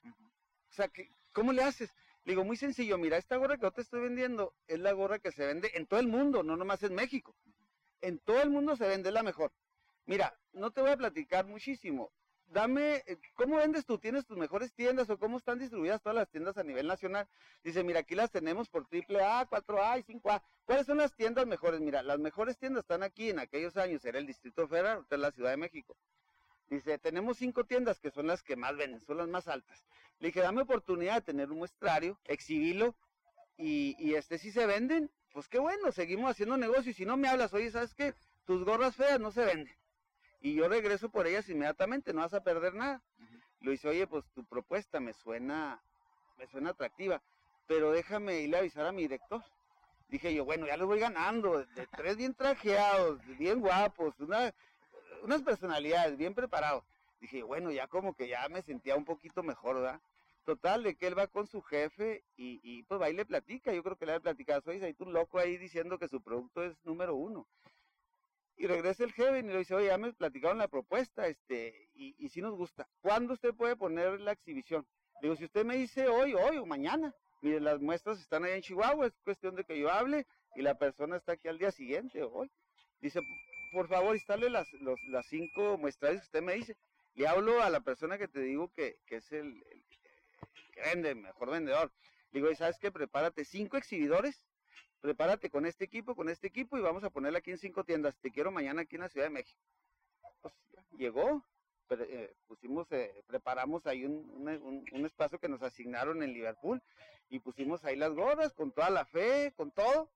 O 0.70 0.74
sea, 0.74 0.90
¿cómo 1.34 1.52
le 1.52 1.64
haces? 1.64 1.94
Le 2.24 2.34
digo, 2.34 2.44
muy 2.44 2.56
sencillo, 2.56 2.98
mira, 2.98 3.18
esta 3.18 3.38
gorra 3.38 3.58
que 3.58 3.64
yo 3.64 3.72
te 3.72 3.82
estoy 3.82 4.02
vendiendo 4.02 4.54
es 4.68 4.80
la 4.80 4.92
gorra 4.92 5.20
que 5.20 5.32
se 5.32 5.46
vende 5.46 5.72
en 5.74 5.88
todo 5.88 6.00
el 6.00 6.08
mundo, 6.08 6.44
no 6.44 6.56
nomás 6.56 6.84
en 6.84 6.94
México. 6.94 7.36
En 8.02 8.20
todo 8.20 8.42
el 8.42 8.50
mundo 8.50 8.76
se 8.76 8.88
vende 8.88 9.12
la 9.12 9.24
mejor. 9.24 9.52
Mira, 10.06 10.36
no 10.54 10.72
te 10.72 10.82
voy 10.82 10.92
a 10.92 10.98
platicar 10.98 11.46
muchísimo 11.46 12.12
dame, 12.52 13.04
eh, 13.08 13.18
¿cómo 13.36 13.58
vendes 13.58 13.86
tú? 13.86 13.98
¿Tienes 13.98 14.26
tus 14.26 14.38
mejores 14.38 14.74
tiendas 14.74 15.10
o 15.10 15.18
cómo 15.18 15.38
están 15.38 15.60
distribuidas 15.60 16.02
todas 16.02 16.16
las 16.16 16.30
tiendas 16.30 16.58
a 16.58 16.64
nivel 16.64 16.88
nacional? 16.88 17.28
Dice, 17.64 17.84
mira, 17.84 18.02
aquí 18.02 18.16
las 18.16 18.32
tenemos 18.32 18.70
por 18.70 18.86
triple 18.88 19.24
A, 19.24 19.48
4A 19.48 20.00
y 20.00 20.04
5A. 20.04 20.42
¿Cuáles 20.66 20.86
son 20.86 20.98
las 20.98 21.14
tiendas 21.14 21.48
mejores? 21.48 21.80
Mira, 21.80 22.04
las 22.04 22.20
mejores 22.20 22.58
tiendas 22.58 22.84
están 22.84 23.04
aquí 23.04 23.30
en 23.30 23.40
aquellos 23.40 23.78
años, 23.78 24.04
era 24.06 24.20
el 24.20 24.28
Distrito 24.28 24.68
Federal, 24.68 24.98
ahorita 24.98 25.16
es 25.16 25.22
la 25.22 25.32
Ciudad 25.32 25.52
de 25.52 25.58
México. 25.58 25.96
Dice, 26.70 26.98
tenemos 27.00 27.38
cinco 27.38 27.66
tiendas 27.66 28.00
que 28.00 28.12
son 28.12 28.28
las 28.28 28.44
que 28.44 28.56
más 28.56 28.78
venden, 28.78 29.02
son 29.02 29.18
las 29.18 29.28
más 29.28 29.48
altas. 29.48 29.86
Le 30.20 30.28
dije, 30.28 30.42
dame 30.42 30.62
oportunidad 30.62 31.16
de 31.16 31.22
tener 31.22 31.52
un 31.52 31.58
muestrario, 31.58 32.18
exhibirlo, 32.26 32.96
y, 33.58 33.96
y 34.00 34.16
este, 34.16 34.38
si 34.38 34.52
se 34.52 34.66
venden, 34.66 35.12
pues 35.34 35.48
qué 35.48 35.60
bueno, 35.60 35.92
seguimos 35.92 36.32
haciendo 36.32 36.58
negocio. 36.58 36.92
Y 36.92 36.94
si 36.94 37.06
no 37.06 37.18
me 37.18 37.28
hablas, 37.28 37.54
oye, 37.54 37.70
¿sabes 37.72 37.94
qué? 37.94 38.14
Tus 38.46 38.64
gorras 38.64 38.96
feas 38.96 39.20
no 39.20 39.32
se 39.32 39.46
venden 39.46 39.81
y 40.42 40.56
yo 40.56 40.68
regreso 40.68 41.10
por 41.10 41.28
ellas 41.28 41.48
inmediatamente, 41.50 42.14
no 42.14 42.22
vas 42.22 42.34
a 42.34 42.44
perder 42.44 42.74
nada. 42.74 43.02
Lo 43.62 43.72
dice, 43.72 43.88
oye, 43.88 44.08
pues 44.08 44.26
tu 44.34 44.44
propuesta 44.44 45.00
me 45.00 45.14
suena, 45.14 45.82
me 46.38 46.48
suena 46.48 46.72
atractiva, 46.72 47.22
pero 47.68 47.92
déjame 47.92 48.42
irle 48.42 48.58
a 48.58 48.60
avisar 48.62 48.86
a 48.86 48.92
mi 48.92 49.04
director. 49.04 49.44
Dije 50.10 50.34
yo, 50.34 50.44
bueno, 50.44 50.66
ya 50.66 50.76
lo 50.78 50.88
voy 50.88 51.00
ganando, 51.00 51.60
de 51.64 51.88
tres 51.96 52.18
bien 52.18 52.34
trajeados, 52.34 53.22
bien 53.38 53.62
guapos, 53.62 54.20
una, 54.20 54.54
unas 55.24 55.42
personalidades 55.44 56.18
bien 56.18 56.34
preparados. 56.34 56.84
Dije, 57.22 57.44
bueno, 57.44 57.72
ya 57.72 57.88
como 57.88 58.16
que 58.16 58.28
ya 58.28 58.50
me 58.50 58.64
sentía 58.64 58.96
un 58.96 59.06
poquito 59.06 59.44
mejor, 59.44 59.76
¿verdad? 59.76 60.02
Total, 60.44 60.82
de 60.82 60.96
que 60.96 61.06
él 61.06 61.18
va 61.18 61.28
con 61.28 61.46
su 61.46 61.62
jefe 61.62 62.24
y, 62.36 62.60
y 62.64 62.82
pues 62.84 63.00
va 63.00 63.12
y 63.12 63.14
le 63.14 63.26
platica. 63.26 63.72
Yo 63.72 63.84
creo 63.84 63.96
que 63.96 64.08
le 64.08 64.14
ha 64.14 64.20
platicado, 64.20 64.64
oye, 64.66 64.84
hay 64.84 64.96
tú 64.96 65.06
loco 65.06 65.38
ahí 65.38 65.56
diciendo 65.58 66.00
que 66.00 66.08
su 66.08 66.20
producto 66.22 66.64
es 66.64 66.76
número 66.84 67.16
uno. 67.16 67.48
Y 68.62 68.68
regresa 68.68 69.04
el 69.04 69.12
jefe 69.12 69.40
y 69.40 69.42
le 69.42 69.58
dice, 69.58 69.74
oye, 69.74 69.88
ya 69.88 69.98
me 69.98 70.14
platicaron 70.14 70.60
la 70.60 70.68
propuesta, 70.68 71.26
este, 71.26 71.90
y, 71.96 72.30
si 72.30 72.44
nos 72.44 72.56
gusta. 72.56 72.88
¿Cuándo 73.02 73.34
usted 73.34 73.56
puede 73.56 73.76
poner 73.76 74.22
la 74.22 74.34
exhibición? 74.34 74.86
Digo, 75.20 75.36
si 75.36 75.46
usted 75.46 75.66
me 75.66 75.78
dice 75.78 76.08
hoy, 76.08 76.36
hoy 76.36 76.58
o 76.58 76.66
mañana. 76.68 77.12
Mire, 77.42 77.60
las 77.60 77.82
muestras 77.82 78.20
están 78.20 78.44
ahí 78.46 78.52
en 78.52 78.62
Chihuahua, 78.62 79.08
es 79.08 79.14
cuestión 79.24 79.56
de 79.56 79.64
que 79.64 79.80
yo 79.80 79.90
hable 79.92 80.28
y 80.54 80.62
la 80.62 80.76
persona 80.76 81.18
está 81.18 81.32
aquí 81.32 81.48
al 81.48 81.58
día 81.58 81.72
siguiente 81.72 82.22
o 82.22 82.32
hoy. 82.32 82.52
Dice, 83.00 83.22
por 83.74 83.88
favor, 83.88 84.16
instale 84.16 84.48
las, 84.52 84.68
las 85.10 85.26
cinco 85.26 85.80
muestras 85.80 86.18
que 86.18 86.26
usted 86.26 86.44
me 86.44 86.54
dice. 86.54 86.78
Le 87.16 87.28
hablo 87.28 87.64
a 87.64 87.70
la 87.72 87.80
persona 87.80 88.20
que 88.20 88.28
te 88.28 88.42
digo 88.42 88.72
que, 88.72 89.00
que 89.08 89.16
es 89.16 89.32
el, 89.32 89.60
vende, 90.86 91.16
mejor 91.16 91.50
vendedor. 91.50 91.92
Digo, 92.32 92.52
¿y 92.52 92.56
sabes 92.56 92.78
qué? 92.78 92.92
Prepárate 92.92 93.44
cinco 93.44 93.78
exhibidores, 93.78 94.46
prepárate 95.02 95.50
con 95.50 95.66
este 95.66 95.84
equipo, 95.84 96.16
con 96.16 96.30
este 96.30 96.48
equipo 96.48 96.78
y 96.78 96.82
vamos 96.82 97.04
a 97.04 97.10
ponerle 97.10 97.40
aquí 97.40 97.52
en 97.52 97.58
cinco 97.58 97.84
tiendas. 97.84 98.16
Te 98.20 98.32
quiero 98.32 98.52
mañana 98.52 98.84
aquí 98.84 98.96
en 98.96 99.02
la 99.02 99.10
Ciudad 99.10 99.26
de 99.26 99.32
México. 99.32 99.60
Pues 100.42 100.54
llegó, 100.92 101.44
eh, 101.90 102.34
pusimos, 102.48 102.90
eh, 102.92 103.24
preparamos 103.28 103.86
ahí 103.86 104.06
un, 104.06 104.86
un, 104.92 105.06
espacio 105.06 105.40
que 105.40 105.50
nos 105.50 105.62
asignaron 105.62 106.24
en 106.24 106.34
Liverpool 106.34 106.82
y 107.30 107.40
pusimos 107.40 107.84
ahí 107.84 107.96
las 107.96 108.14
gorras 108.14 108.54
con 108.54 108.72
toda 108.72 108.90
la 108.90 109.06
fe, 109.06 109.54
con 109.56 109.72
todo. 109.72 110.10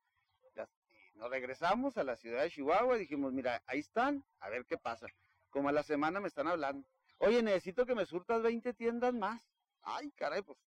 y 1.14 1.18
nos 1.18 1.30
regresamos 1.30 1.98
a 1.98 2.04
la 2.04 2.16
ciudad 2.16 2.44
de 2.44 2.52
Chihuahua 2.52 2.96
y 2.96 3.02
dijimos, 3.02 3.34
mira, 3.34 3.62
ahí 3.66 3.80
están, 3.80 4.24
a 4.40 4.50
ver 4.50 4.66
qué 4.66 4.78
pasa. 4.78 5.08
Como 5.50 5.70
a 5.70 5.72
la 5.72 5.84
semana 5.84 6.20
me 6.20 6.28
están 6.28 6.48
hablando. 6.48 6.88
Oye, 7.18 7.42
necesito 7.42 7.86
que 7.86 7.96
me 7.96 8.06
surtas 8.06 8.42
20 8.42 8.74
tiendas 8.74 9.14
más. 9.14 9.42
Ay, 9.82 10.12
caray, 10.12 10.42
pues, 10.42 10.58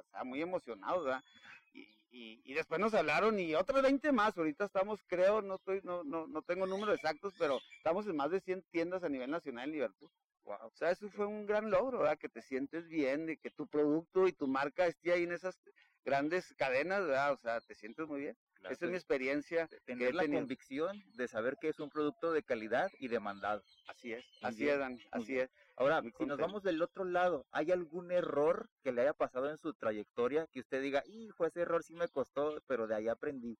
está 0.00 0.24
muy 0.24 0.40
emocionado, 0.40 1.04
¿verdad? 1.04 1.24
Y, 1.72 1.97
y, 2.10 2.54
después 2.54 2.80
nos 2.80 2.94
hablaron 2.94 3.38
y 3.38 3.54
otras 3.54 3.82
20 3.82 4.12
más. 4.12 4.36
Ahorita 4.36 4.64
estamos, 4.64 5.00
creo, 5.06 5.42
no 5.42 5.56
estoy, 5.56 5.80
no, 5.84 6.04
no, 6.04 6.26
no 6.26 6.42
tengo 6.42 6.66
números 6.66 6.96
exactos, 6.96 7.34
pero 7.38 7.60
estamos 7.76 8.06
en 8.06 8.16
más 8.16 8.30
de 8.30 8.40
100 8.40 8.62
tiendas 8.70 9.04
a 9.04 9.08
nivel 9.08 9.30
nacional 9.30 9.64
en 9.64 9.72
Liverpool. 9.72 10.10
O 10.44 10.70
sea, 10.72 10.90
eso 10.90 11.10
fue 11.10 11.26
un 11.26 11.44
gran 11.44 11.70
logro, 11.70 11.98
¿verdad? 11.98 12.18
Que 12.18 12.28
te 12.28 12.40
sientes 12.40 12.88
bien, 12.88 13.26
de 13.26 13.36
que 13.36 13.50
tu 13.50 13.66
producto 13.66 14.26
y 14.26 14.32
tu 14.32 14.46
marca 14.46 14.86
esté 14.86 15.12
ahí 15.12 15.24
en 15.24 15.32
esas 15.32 15.60
grandes 16.04 16.54
cadenas, 16.54 17.06
¿verdad? 17.06 17.32
O 17.32 17.36
sea, 17.36 17.60
te 17.60 17.74
sientes 17.74 18.06
muy 18.08 18.20
bien. 18.20 18.36
Esa 18.64 18.84
es 18.84 18.90
mi 18.90 18.96
experiencia. 18.96 19.68
Tener 19.84 20.14
la 20.14 20.26
convicción 20.26 21.02
de 21.14 21.28
saber 21.28 21.56
que 21.60 21.68
es 21.68 21.78
un 21.80 21.90
producto 21.90 22.32
de 22.32 22.42
calidad 22.42 22.90
y 22.98 23.08
demandado. 23.08 23.62
Así 23.86 24.12
es, 24.12 24.24
así 24.42 24.68
es, 24.68 24.78
Dan, 24.78 24.98
así 25.10 25.38
es. 25.38 25.50
Ahora, 25.76 26.02
si 26.18 26.26
nos 26.26 26.38
vamos 26.38 26.62
del 26.62 26.82
otro 26.82 27.04
lado, 27.04 27.46
¿hay 27.52 27.70
algún 27.70 28.10
error 28.10 28.68
que 28.82 28.90
le 28.90 29.02
haya 29.02 29.12
pasado 29.12 29.48
en 29.48 29.58
su 29.58 29.74
trayectoria 29.74 30.46
que 30.48 30.60
usted 30.60 30.82
diga, 30.82 31.04
hijo, 31.06 31.46
ese 31.46 31.60
error 31.60 31.84
sí 31.84 31.94
me 31.94 32.08
costó, 32.08 32.60
pero 32.66 32.86
de 32.86 32.96
ahí 32.96 33.08
aprendí? 33.08 33.56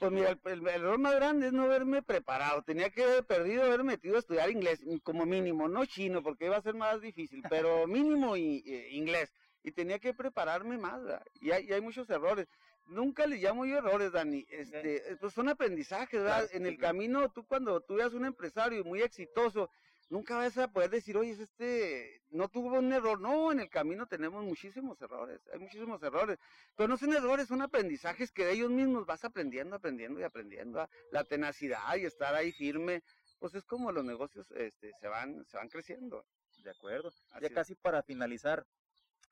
Pues 0.00 0.12
mira, 0.12 0.30
el, 0.30 0.66
error 0.66 0.98
más 0.98 1.14
grande 1.14 1.48
es 1.48 1.52
no 1.52 1.64
haberme 1.64 2.02
preparado. 2.02 2.62
Tenía 2.62 2.88
que 2.88 3.02
haber 3.04 3.24
perdido, 3.24 3.64
haber 3.64 3.84
metido 3.84 4.16
a 4.16 4.20
estudiar 4.20 4.50
inglés, 4.50 4.80
como 5.02 5.26
mínimo, 5.26 5.68
no 5.68 5.84
chino, 5.84 6.22
porque 6.22 6.46
iba 6.46 6.56
a 6.56 6.62
ser 6.62 6.74
más 6.74 7.02
difícil, 7.02 7.42
pero 7.50 7.86
mínimo 7.86 8.34
y, 8.34 8.62
eh, 8.66 8.88
inglés. 8.92 9.30
Y 9.62 9.72
tenía 9.72 9.98
que 9.98 10.14
prepararme 10.14 10.78
más, 10.78 11.02
y 11.42 11.50
hay, 11.50 11.66
y 11.66 11.72
hay, 11.74 11.82
muchos 11.82 12.08
errores. 12.08 12.48
Nunca 12.90 13.24
les 13.26 13.40
llamo 13.40 13.64
yo 13.64 13.78
errores, 13.78 14.10
Dani. 14.10 14.44
Este, 14.50 15.16
pues 15.20 15.32
son 15.32 15.48
aprendizajes, 15.48 16.20
¿verdad? 16.20 16.48
en 16.52 16.66
el 16.66 16.76
camino, 16.76 17.30
tú 17.30 17.46
cuando 17.46 17.80
tú 17.80 18.00
eres 18.00 18.14
un 18.14 18.24
empresario 18.24 18.84
muy 18.84 19.00
exitoso, 19.00 19.70
nunca 20.08 20.36
vas 20.36 20.58
a 20.58 20.68
poder 20.68 20.90
decir, 20.90 21.16
oye, 21.16 21.30
este 21.30 22.20
no 22.30 22.48
tuvo 22.48 22.78
un 22.78 22.92
error. 22.92 23.20
No, 23.20 23.52
en 23.52 23.60
el 23.60 23.70
camino 23.70 24.06
tenemos 24.06 24.44
muchísimos 24.44 25.00
errores, 25.00 25.40
hay 25.52 25.60
muchísimos 25.60 26.02
errores. 26.02 26.38
Pero 26.76 26.88
no 26.88 26.96
son 26.96 27.12
errores, 27.12 27.46
son 27.46 27.62
aprendizajes 27.62 28.32
que 28.32 28.44
de 28.44 28.52
ellos 28.54 28.70
mismos 28.70 29.06
vas 29.06 29.24
aprendiendo, 29.24 29.76
aprendiendo 29.76 30.18
y 30.18 30.24
aprendiendo. 30.24 30.88
La 31.12 31.22
tenacidad 31.22 31.94
y 31.96 32.06
estar 32.06 32.34
ahí 32.34 32.50
firme, 32.50 33.04
pues 33.38 33.54
es 33.54 33.64
como 33.64 33.92
los 33.92 34.04
negocios 34.04 34.50
este, 34.56 34.92
se, 35.00 35.06
van, 35.06 35.44
se 35.46 35.56
van 35.56 35.68
creciendo. 35.68 36.24
De 36.64 36.70
acuerdo. 36.70 37.10
ya 37.40 37.48
casi 37.50 37.74
para 37.74 38.02
finalizar, 38.02 38.66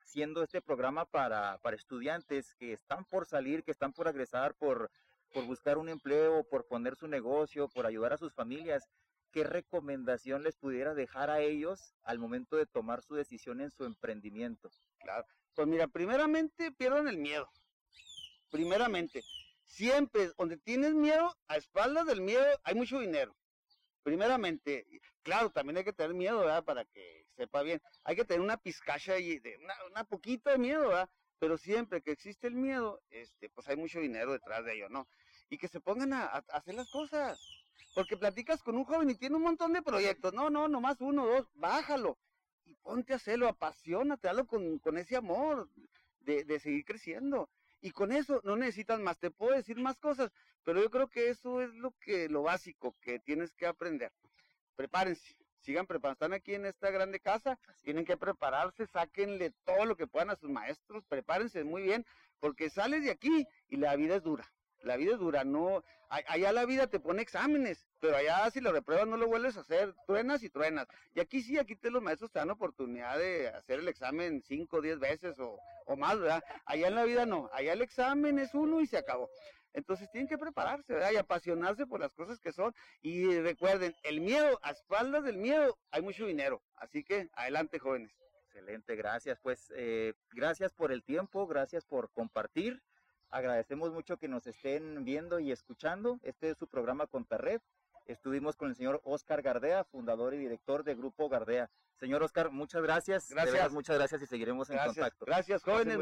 siendo 0.09 0.41
este 0.41 0.61
programa 0.61 1.05
para, 1.05 1.59
para 1.59 1.75
estudiantes 1.75 2.55
que 2.55 2.73
están 2.73 3.05
por 3.05 3.27
salir, 3.27 3.63
que 3.63 3.71
están 3.71 3.93
por 3.93 4.07
agresar, 4.07 4.55
por, 4.55 4.89
por 5.31 5.45
buscar 5.45 5.77
un 5.77 5.87
empleo, 5.87 6.43
por 6.43 6.65
poner 6.65 6.95
su 6.95 7.07
negocio, 7.07 7.69
por 7.69 7.85
ayudar 7.85 8.13
a 8.13 8.17
sus 8.17 8.33
familias, 8.33 8.89
¿qué 9.31 9.43
recomendación 9.43 10.41
les 10.41 10.57
pudiera 10.57 10.95
dejar 10.95 11.29
a 11.29 11.41
ellos 11.41 11.93
al 12.03 12.17
momento 12.17 12.55
de 12.57 12.65
tomar 12.65 13.03
su 13.03 13.13
decisión 13.13 13.61
en 13.61 13.69
su 13.69 13.85
emprendimiento? 13.85 14.71
Claro, 14.99 15.25
pues 15.53 15.67
mira, 15.67 15.87
primeramente 15.87 16.71
pierdan 16.71 17.07
el 17.07 17.17
miedo. 17.17 17.47
Primeramente, 18.49 19.23
siempre 19.63 20.31
donde 20.37 20.57
tienes 20.57 20.95
miedo, 20.95 21.35
a 21.47 21.57
espaldas 21.57 22.07
del 22.07 22.21
miedo 22.21 22.43
hay 22.63 22.73
mucho 22.73 22.99
dinero. 22.99 23.35
Primeramente, 24.01 24.87
claro, 25.21 25.51
también 25.51 25.77
hay 25.77 25.83
que 25.83 25.93
tener 25.93 26.15
miedo, 26.15 26.39
¿verdad? 26.39 26.63
Para 26.63 26.83
que 26.85 27.28
sepa 27.39 27.63
bien. 27.63 27.81
Hay 28.03 28.15
que 28.15 28.25
tener 28.25 28.41
una 28.41 28.57
pizcacha 28.57 29.17
y 29.17 29.39
de 29.39 29.57
una, 29.89 30.03
poquita 30.03 30.51
de 30.51 30.57
miedo, 30.57 30.89
¿verdad? 30.89 31.09
Pero 31.39 31.57
siempre 31.57 32.01
que 32.01 32.11
existe 32.11 32.47
el 32.47 32.55
miedo, 32.55 33.01
este, 33.09 33.49
pues 33.49 33.67
hay 33.69 33.77
mucho 33.77 33.99
dinero 33.99 34.33
detrás 34.33 34.65
de 34.65 34.75
ello, 34.75 34.89
¿no? 34.89 35.07
Y 35.49 35.57
que 35.57 35.69
se 35.69 35.79
pongan 35.79 36.11
a 36.13 36.25
hacer 36.25 36.75
las 36.75 36.89
cosas 36.91 37.39
porque 37.95 38.17
platicas 38.17 38.61
con 38.61 38.75
un 38.75 38.83
joven 38.83 39.09
y 39.09 39.15
tiene 39.15 39.35
un 39.35 39.41
montón 39.43 39.73
de 39.73 39.81
proyectos. 39.81 40.33
No, 40.33 40.49
no, 40.49 40.67
nomás 40.67 41.01
uno, 41.01 41.25
dos, 41.25 41.47
bájalo. 41.53 42.17
Y 42.65 42.75
ponte 42.75 43.13
a 43.13 43.15
hacerlo, 43.15 43.47
apasionate, 43.47 44.27
hazlo 44.27 44.45
con, 44.45 44.79
con 44.79 44.97
ese 44.97 45.15
amor 45.15 45.69
de, 46.19 46.43
de 46.43 46.59
seguir 46.59 46.85
creciendo. 46.85 47.49
Y 47.81 47.91
con 47.91 48.11
eso 48.11 48.41
no 48.43 48.57
necesitas 48.57 48.99
más, 48.99 49.17
te 49.19 49.31
puedo 49.31 49.55
decir 49.55 49.77
más 49.77 49.99
cosas, 49.99 50.31
pero 50.65 50.81
yo 50.81 50.89
creo 50.89 51.07
que 51.07 51.29
eso 51.29 51.61
es 51.61 51.73
lo 51.75 51.91
que 52.01 52.27
lo 52.27 52.43
básico 52.43 52.95
que 53.01 53.19
tienes 53.19 53.53
que 53.53 53.65
aprender. 53.65 54.11
Prepárense, 54.75 55.35
sigan 55.59 55.87
preparando, 55.87 56.13
están 56.13 56.33
aquí 56.33 56.55
en 56.55 56.65
esta 56.65 56.89
grande 56.91 57.19
casa, 57.19 57.57
tienen 57.83 58.05
que 58.05 58.17
prepararse, 58.17 58.87
sáquenle 58.87 59.51
todo 59.65 59.85
lo 59.85 59.95
que 59.95 60.07
puedan 60.07 60.29
a 60.29 60.35
sus 60.35 60.49
maestros, 60.49 61.03
prepárense 61.07 61.63
muy 61.63 61.83
bien, 61.83 62.05
porque 62.39 62.69
sales 62.69 63.03
de 63.03 63.11
aquí 63.11 63.47
y 63.67 63.77
la 63.77 63.95
vida 63.95 64.15
es 64.15 64.23
dura. 64.23 64.51
La 64.81 64.95
vida 64.95 65.13
es 65.13 65.19
dura, 65.19 65.43
no, 65.43 65.83
allá 66.09 66.53
la 66.53 66.65
vida 66.65 66.87
te 66.87 67.01
pone 67.01 67.21
exámenes, 67.21 67.85
pero 67.99 68.15
allá 68.15 68.49
si 68.49 68.61
lo 68.61 68.71
repruebas 68.71 69.07
no 69.07 69.17
lo 69.17 69.27
vuelves 69.27 69.57
a 69.57 69.59
hacer, 69.59 69.93
truenas 70.07 70.41
y 70.41 70.49
truenas. 70.49 70.87
Y 71.13 71.19
aquí 71.19 71.41
sí, 71.41 71.57
aquí 71.57 71.75
te 71.75 71.91
los 71.91 72.01
maestros 72.01 72.31
te 72.31 72.39
dan 72.39 72.49
oportunidad 72.49 73.17
de 73.17 73.49
hacer 73.49 73.79
el 73.79 73.89
examen 73.89 74.41
cinco 74.41 74.77
o 74.77 74.81
diez 74.81 74.97
veces 74.97 75.37
o, 75.39 75.59
o 75.85 75.95
más, 75.97 76.17
¿verdad? 76.17 76.41
Allá 76.65 76.87
en 76.87 76.95
la 76.95 77.03
vida 77.03 77.25
no, 77.25 77.49
allá 77.51 77.73
el 77.73 77.81
examen 77.81 78.39
es 78.39 78.53
uno 78.53 78.79
y 78.79 78.87
se 78.87 78.97
acabó. 78.97 79.29
Entonces 79.73 80.09
tienen 80.11 80.27
que 80.27 80.37
prepararse. 80.37 80.97
Y 81.13 81.17
apasionarse 81.17 81.85
por 81.85 81.99
las 81.99 82.13
cosas 82.13 82.39
que 82.39 82.51
son. 82.51 82.73
Y 83.01 83.39
recuerden, 83.39 83.95
el 84.03 84.21
miedo, 84.21 84.59
a 84.63 84.71
espaldas 84.71 85.23
del 85.23 85.37
miedo, 85.37 85.77
hay 85.91 86.01
mucho 86.01 86.25
dinero. 86.25 86.61
Así 86.75 87.03
que 87.03 87.29
adelante, 87.33 87.79
jóvenes. 87.79 88.11
Excelente, 88.45 88.95
gracias. 88.95 89.39
Pues 89.39 89.71
eh, 89.75 90.13
gracias 90.31 90.73
por 90.73 90.91
el 90.91 91.03
tiempo, 91.03 91.47
gracias 91.47 91.85
por 91.85 92.11
compartir. 92.11 92.81
Agradecemos 93.29 93.91
mucho 93.91 94.17
que 94.17 94.27
nos 94.27 94.47
estén 94.47 95.05
viendo 95.05 95.39
y 95.39 95.51
escuchando. 95.51 96.19
Este 96.23 96.49
es 96.49 96.57
su 96.57 96.67
programa 96.67 97.05
Contarred. 97.05 97.61
Estuvimos 98.09 98.55
con 98.55 98.69
el 98.69 98.75
señor 98.75 99.01
Oscar 99.03 99.43
Gardea, 99.43 99.83
fundador 99.83 100.33
y 100.33 100.37
director 100.37 100.83
de 100.83 100.95
Grupo 100.95 101.29
Gardea. 101.29 101.69
Señor 101.99 102.23
Oscar, 102.23 102.49
muchas 102.49 102.81
gracias. 102.81 103.29
Gracias. 103.29 103.71
muchas 103.71 103.97
gracias 103.97 104.23
y 104.23 104.25
seguiremos 104.25 104.67
en 104.71 104.79
contacto. 104.79 105.25
Gracias, 105.27 105.61
jóvenes. 105.61 105.99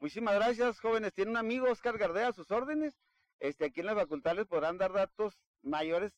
Muchísimas 0.00 0.34
gracias, 0.34 0.78
jóvenes. 0.80 1.14
Tiene 1.14 1.30
un 1.30 1.38
amigo, 1.38 1.70
Oscar 1.70 1.96
Gardea, 1.96 2.28
a 2.28 2.32
sus 2.34 2.50
órdenes. 2.50 2.92
Este, 3.40 3.64
aquí 3.64 3.80
en 3.80 3.86
la 3.86 3.94
facultad 3.94 4.36
les 4.36 4.44
podrán 4.44 4.76
dar 4.76 4.92
datos 4.92 5.40
mayores 5.62 6.12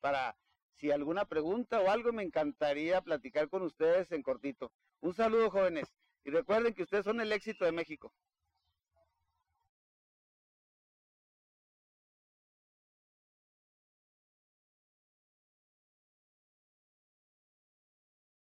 para 0.00 0.36
si 0.76 0.92
alguna 0.92 1.24
pregunta 1.24 1.80
o 1.80 1.90
algo, 1.90 2.12
me 2.12 2.22
encantaría 2.22 3.00
platicar 3.00 3.48
con 3.48 3.62
ustedes 3.62 4.12
en 4.12 4.22
cortito. 4.22 4.70
Un 5.00 5.12
saludo, 5.12 5.50
jóvenes. 5.50 5.92
Y 6.22 6.30
recuerden 6.30 6.72
que 6.72 6.84
ustedes 6.84 7.04
son 7.04 7.20
el 7.20 7.32
éxito 7.32 7.64
de 7.64 7.72
México. 7.72 8.12